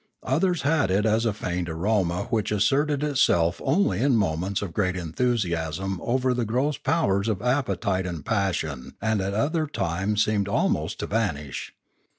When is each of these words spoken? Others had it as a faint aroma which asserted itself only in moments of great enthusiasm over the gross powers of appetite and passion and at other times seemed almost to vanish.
Others 0.23 0.63
had 0.63 0.89
it 0.89 1.05
as 1.05 1.27
a 1.27 1.31
faint 1.31 1.69
aroma 1.69 2.23
which 2.31 2.51
asserted 2.51 3.03
itself 3.03 3.61
only 3.63 4.01
in 4.01 4.15
moments 4.15 4.63
of 4.63 4.73
great 4.73 4.95
enthusiasm 4.95 6.01
over 6.03 6.33
the 6.33 6.43
gross 6.43 6.75
powers 6.79 7.27
of 7.27 7.39
appetite 7.39 8.07
and 8.07 8.25
passion 8.25 8.95
and 8.99 9.21
at 9.21 9.35
other 9.35 9.67
times 9.67 10.25
seemed 10.25 10.47
almost 10.49 10.97
to 11.01 11.05
vanish. 11.05 11.75